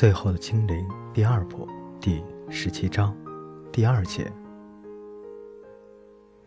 [0.00, 1.68] 最后的精灵第二部
[2.00, 3.14] 第十七章
[3.70, 4.32] 第二节。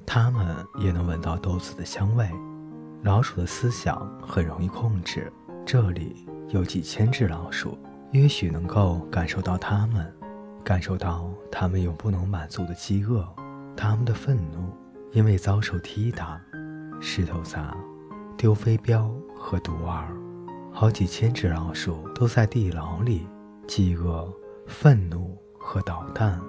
[0.07, 2.27] 他们也能闻到豆子的香味。
[3.03, 5.31] 老鼠的思想很容易控制。
[5.63, 7.77] 这里有几千只老鼠，
[8.11, 10.11] 也许能够感受到它们，
[10.63, 13.23] 感受到它们永不能满足的饥饿，
[13.77, 14.73] 它们的愤怒，
[15.11, 16.41] 因为遭受踢打、
[16.99, 17.77] 石头砸、
[18.35, 20.05] 丢飞镖和毒饵。
[20.71, 23.27] 好几千只老鼠都在地牢里，
[23.67, 24.31] 饥饿、
[24.67, 26.39] 愤怒和捣蛋。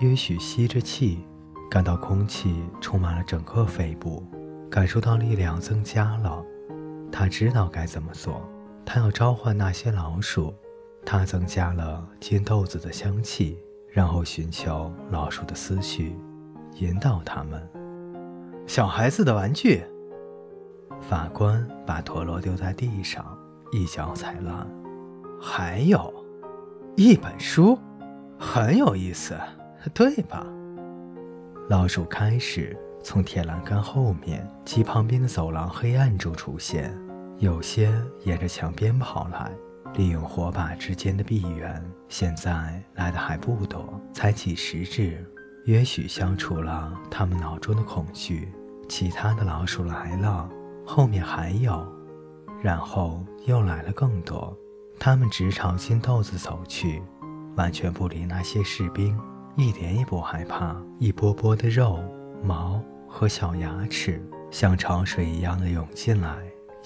[0.00, 1.24] 也许吸着气，
[1.70, 4.26] 感到空气充满了整个肺部，
[4.70, 6.44] 感受到力量增加了。
[7.10, 8.42] 他知道该怎么做。
[8.84, 10.52] 他要召唤那些老鼠，
[11.06, 16.16] 他增加了金豆子的香气，然后寻求老鼠的思绪，
[16.78, 17.68] 引导他们。
[18.66, 19.82] 小孩子的玩具。
[21.00, 23.24] 法官把陀螺丢在地上。
[23.74, 24.68] 一脚踩烂，
[25.40, 26.12] 还有，
[26.94, 27.78] 一本书，
[28.38, 29.34] 很有意思，
[29.94, 30.46] 对吧？
[31.70, 36.94] 老鼠开始从铁栏杆后面及旁边的走廊黑暗中出现，
[37.38, 37.90] 有些
[38.24, 39.50] 沿着墙边跑来，
[39.94, 41.82] 利用火把之间的闭源。
[42.10, 45.24] 现在来的还不多，才几十只，
[45.64, 48.52] 也许消除了他们脑中的恐惧。
[48.86, 50.46] 其他的老鼠来了，
[50.84, 51.90] 后面还有。
[52.62, 54.54] 然后又来了更多，
[55.04, 57.02] 他们直朝金豆子走去，
[57.56, 59.18] 完全不理那些士兵，
[59.56, 60.76] 一点也不害怕。
[61.00, 61.98] 一波波的肉、
[62.40, 66.36] 毛和小牙齿像潮水一样的涌进来，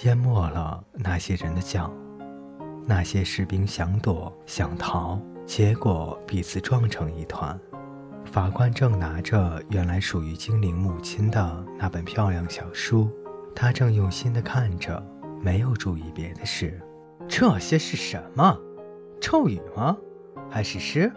[0.04, 1.92] 淹没了那些人的脚。
[2.86, 7.60] 那些士兵想躲想逃，结果彼此撞成一团。
[8.24, 13.10] 法官正拿着原来属于精灵母亲的那本漂亮小书，
[13.54, 15.06] 他正用心地看着。
[15.42, 16.80] 没有注意别的事，
[17.28, 18.58] 这些是什么？
[19.20, 19.96] 咒语吗？
[20.48, 21.12] 还是诗？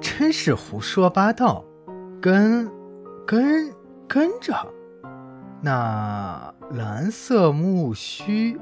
[0.00, 1.64] 真是胡说八道！
[2.20, 2.70] 跟，
[3.26, 3.70] 跟，
[4.08, 4.54] 跟着，
[5.60, 8.58] 那蓝色木须，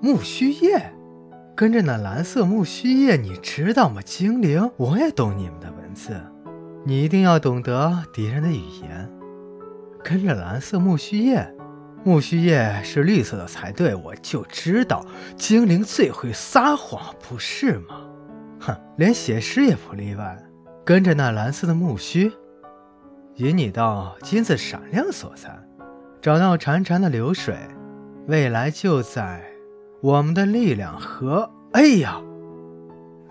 [0.00, 0.92] 木须叶，
[1.56, 4.00] 跟着那蓝色木须叶，你知道吗？
[4.02, 6.20] 精灵，我也懂你们的文字，
[6.84, 9.10] 你一定要懂得敌人的语言。
[10.04, 11.52] 跟着蓝色木须叶。
[12.08, 15.04] 木须叶是绿色的才对，我就知道
[15.36, 18.00] 精灵最会撒谎，不是吗？
[18.60, 20.34] 哼，连写诗也不例外。
[20.86, 22.32] 跟着那蓝色的木须，
[23.34, 25.54] 引你到金子闪亮所在，
[26.22, 27.54] 找到潺潺的流水，
[28.26, 29.44] 未来就在
[30.00, 31.50] 我们的力量和……
[31.72, 32.18] 哎呀！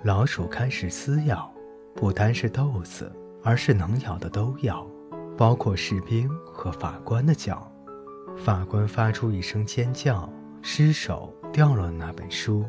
[0.03, 1.51] 老鼠开始撕咬，
[1.95, 3.11] 不单是豆子，
[3.43, 4.85] 而是能咬的都咬，
[5.35, 7.67] 包括士兵和法官的脚。
[8.37, 10.31] 法官发出一声尖叫，
[10.61, 12.65] 失手掉了那本书。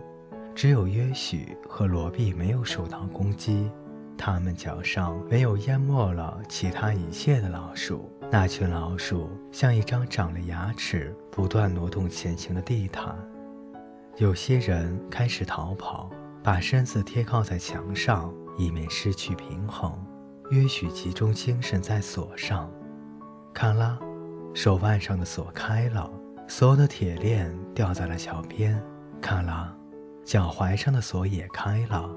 [0.54, 3.70] 只有约许和罗比没有受到攻击，
[4.16, 8.10] 他们脚上没有淹没了其他一切的老鼠。
[8.30, 13.14] 那群老鼠像一张长了牙齿、不断挪动前行的地毯。
[14.16, 16.10] 有些人开始逃跑，
[16.42, 19.96] 把身子贴靠在墙上，以免失去平衡。
[20.50, 22.68] 约许集中精神在锁上，
[23.54, 23.98] 卡拉。
[24.54, 26.10] 手腕上的锁开了，
[26.48, 28.80] 所有的铁链掉在了桥边。
[29.20, 29.72] 卡拉，
[30.24, 32.08] 脚踝上的锁也开了。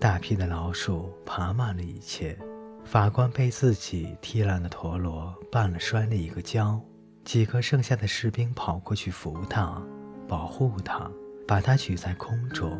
[0.00, 2.38] 大批的老鼠爬满了一切。
[2.84, 6.80] 法官被自己踢烂的陀螺绊了，摔了一个跤。
[7.24, 9.80] 几个剩下的士兵跑过去扶他，
[10.26, 11.08] 保护他，
[11.46, 12.76] 把他举在空中。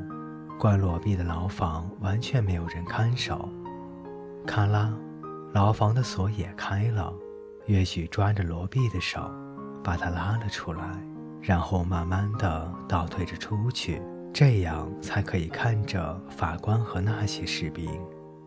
[0.58, 3.48] 关罗毕的牢房完全没有人看守。
[4.44, 4.92] 卡拉，
[5.52, 7.12] 牢房的锁也开了。
[7.66, 9.30] 约许抓着罗毕的手，
[9.82, 10.82] 把他拉了出来，
[11.40, 14.02] 然后慢慢的倒退着出去，
[14.32, 17.88] 这样才可以看着法官和那些士兵，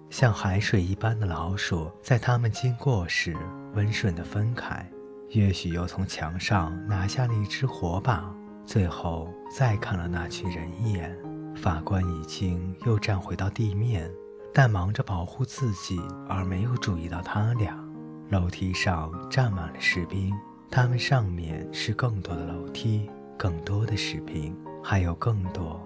[0.09, 3.36] 像海水一般的老鼠，在他们经过时
[3.74, 4.90] 温顺的分开。
[5.32, 8.34] 约许又从墙上拿下了一支火把，
[8.66, 11.18] 最后再看了那群人一眼。
[11.56, 14.11] 法官已经又站回到地面，
[14.53, 17.84] 但忙着保护自己，而没有注意到他俩。
[18.29, 20.33] 楼梯上站满了士兵，
[20.72, 25.79] 他们上面是更多的楼梯，更多的士兵，还有更多，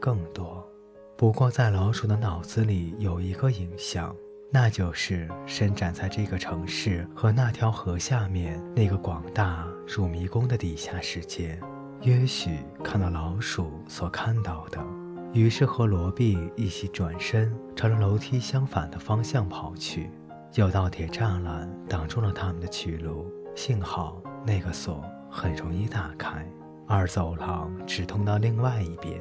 [0.00, 0.66] 更多。
[1.16, 4.14] 不过，在老鼠的脑子里有一个影像，
[4.50, 11.58] 那就是伸展在这个城市和那条河下面那个广大如迷宫的地下世界。
[12.00, 14.80] 也许看到老鼠所看到的，
[15.32, 20.10] 于是和罗毕一起转身，朝着楼梯相反的方向跑去。
[20.54, 26.44] 有道铁栅栏挡住了他们的去路，幸好那个锁很容易打开，
[26.86, 29.20] 而走廊直通到另外一边。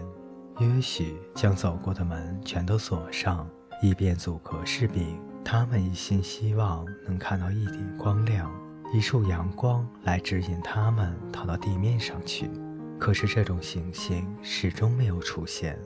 [0.59, 3.47] 约许将走过的门全都锁上，
[3.83, 5.19] 以便阻隔士兵。
[5.43, 8.51] 他们一心希望能看到一点光亮，
[8.93, 12.49] 一束阳光来指引他们逃到地面上去。
[12.97, 15.77] 可是这种情形始终没有出现。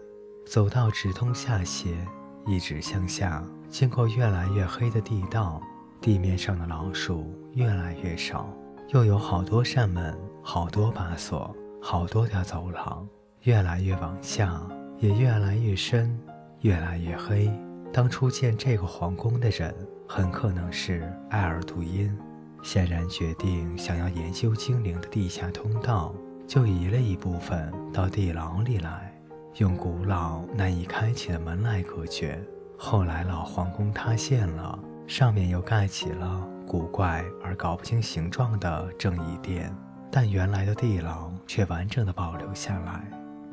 [0.46, 2.08] 走道直通下斜，
[2.46, 5.62] 一直向下，经过越来越黑的地道，
[6.00, 8.50] 地面上的老鼠越来越少，
[8.90, 13.08] 又有好多扇门，好多把锁，好多条走廊，
[13.44, 14.62] 越来越往下，
[15.00, 16.20] 也越来越深，
[16.62, 17.52] 越来越黑。
[17.94, 19.74] 当初建这个皇宫的人，
[20.08, 22.18] 很可能是埃尔杜因，
[22.64, 26.14] 显然决定想要研究精灵的地下通道，
[26.48, 29.11] 就移了一部分到地牢里来，
[29.58, 32.42] 用古老难以开启的门来隔绝。
[32.78, 39.76] 后来老皇宫塌陷了，上面又盖起了古怪而搞不清形状的正义殿，
[40.10, 43.06] 但原来的地牢却完整的保留下来。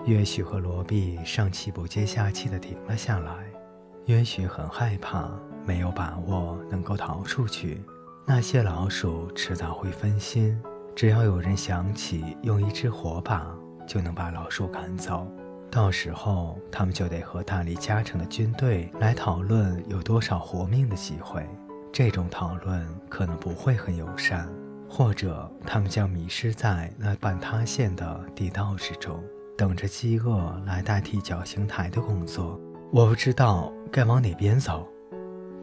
[0.06, 3.32] 约许和罗毕上气不接下气地停了下来。
[4.06, 5.28] 约许很害怕，
[5.66, 7.82] 没有把握能够逃出去。
[8.24, 10.58] 那些老鼠迟早会分心，
[10.94, 13.46] 只要有人想起用一支火把，
[13.86, 15.26] 就能把老鼠赶走。
[15.70, 21.46] 到时候，他们就得和大力加成的军队来讨论有多少活命的机会。
[21.92, 24.48] 这种讨论可能不会很友善，
[24.88, 29.22] 或者他们将迷失在那半塌陷的地道之中，
[29.56, 32.60] 等着饥饿来代替绞刑台的工作。
[32.92, 34.88] 我不知道该往哪边走。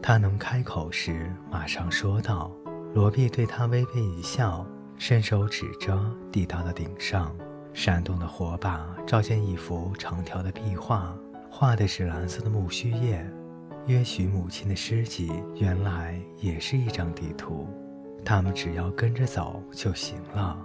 [0.02, 2.50] 他能开口时，马上说道。
[2.94, 4.64] 罗毕对他微微一笑，
[4.96, 6.00] 伸手指着
[6.32, 7.36] 地道的顶上，
[7.76, 11.14] 闪动的火把照见一幅长条的壁画，
[11.50, 13.30] 画的是蓝色的木须叶。
[13.84, 17.68] 约许母亲的诗集原来也是一张地图，
[18.24, 20.56] 他们只要跟着走就行了。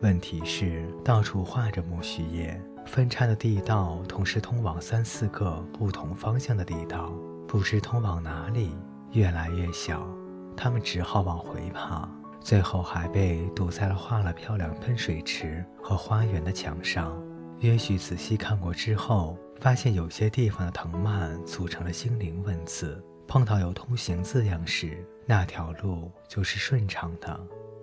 [0.00, 2.58] 问题是，到处画着木须叶。
[2.86, 7.12] 分叉的地道同时通往三四个不同方向的地道，
[7.46, 8.74] 不知通往哪里，
[9.12, 10.08] 越来越小。
[10.56, 12.08] 他们只好往回爬，
[12.46, 17.12] 最后还被堵在了画了漂亮喷水池和花园的墙上。
[17.58, 27.36] 约许仔细看过之后，发现有些地方的藤蔓组成了精灵文字，碰到有通行字样时，那条路就是顺畅的。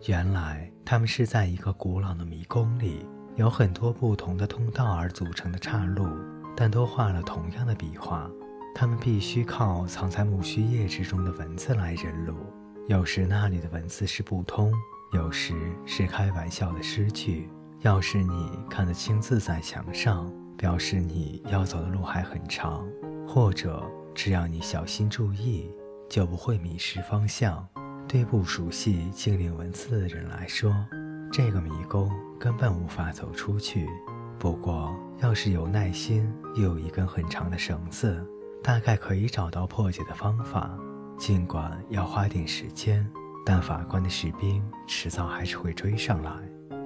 [0.05, 3.05] 原来他们是在一个古老的迷宫里。
[3.35, 6.07] 有很多不同的通道而组成的岔路，
[6.55, 8.31] 但都画了同样的笔画。
[8.73, 12.35] 他们必须靠藏在木须叶之中的文字来认路。
[12.87, 14.69] 有时那里的文字是不通，
[15.13, 15.53] 有时
[15.85, 17.49] 是开玩笑的诗句。
[17.79, 22.85] 要是你看得清字在墙上，表示你要走的路还很长；
[23.25, 25.71] 或者只要你小心注意，
[26.09, 27.65] 就不会迷失方向。
[28.05, 30.75] 对不熟悉精灵文字的人来说，
[31.31, 33.87] 这个迷宫根本无法走出去。
[34.37, 38.25] 不过，要是有耐心，又有一根很长的绳子，
[38.61, 40.77] 大概可以找到破解的方法。
[41.17, 43.09] 尽管要花点时间，
[43.45, 46.31] 但法官的士兵迟早还是会追上来。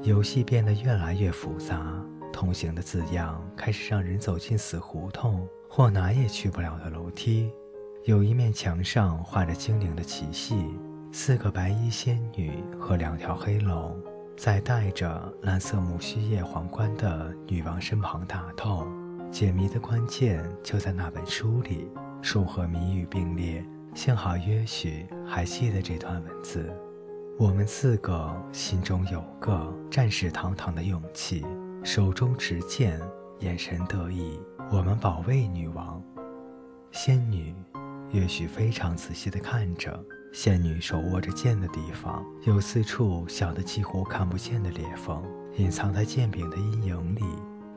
[0.03, 1.81] 游戏变得越来越复杂，
[2.31, 7.51] 通行的字样开始让人走进死胡同或哪也去不了的楼梯。
[8.05, 10.65] 有一面墙上画着精灵的奇戏，
[11.11, 13.99] 四个白衣仙女和两条黑龙。
[14.37, 18.87] 在戴着蓝色木须叶皇冠的女王身旁打斗，
[19.31, 21.89] 解谜的关键就在那本书里。
[22.21, 23.65] 书和谜语并列，
[23.97, 26.71] 幸好约许还记得这段文字。
[27.35, 31.43] 我们四个心中有个战士堂堂的勇气，
[31.83, 33.01] 手中持剑，
[33.39, 34.39] 眼神得意。
[34.71, 35.99] 我们保卫女王，
[36.91, 37.55] 仙女。
[38.11, 39.99] 约许非常仔细地看着。
[40.31, 45.23] 仙女手握着剑的地方，有四处小的几乎看不见的裂缝，
[45.55, 47.23] 隐藏在剑柄的阴影里。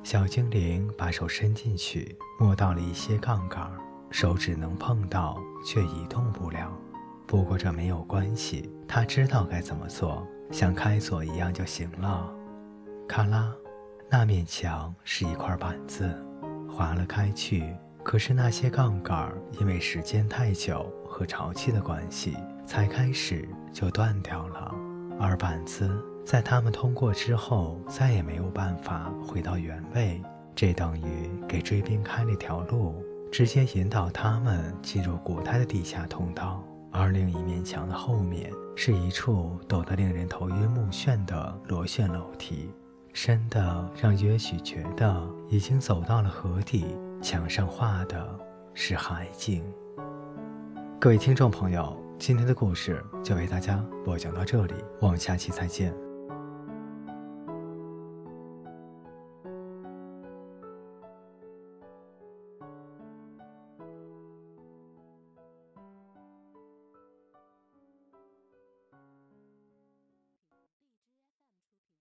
[0.02, 3.72] 小精灵把手伸进去，摸到了一些杠杆，
[4.10, 6.70] 手指能碰到，却移动不了。
[7.26, 12.28] 不过这没有关系，他知道该怎么做，像开锁一样就行了。
[13.08, 13.52] 咔啦，
[14.10, 16.12] 那面墙是一块板子，
[16.68, 17.74] 划了开去。
[18.02, 22.36] 可是那些杠杆因为时间太久和潮气的关系，
[22.66, 24.74] 才开始就断掉了。
[25.20, 25.88] 而板子
[26.24, 30.20] 在他们通过之后，再也没有办法回到原位。
[30.56, 36.62] 这等于给追兵开了条路，直接引导他们进入古代的地下通道。
[36.92, 42.68] 而另一面墙的后面是一处陡得令人头晕目眩的螺旋楼梯，
[43.12, 46.96] 深的让约许觉得已经走到了河底。
[47.22, 48.26] 墙上画的
[48.72, 49.62] 是海景。
[50.98, 56.09] 各位听众朋友，今天的故事就为大家播讲到这里，我们下期再见。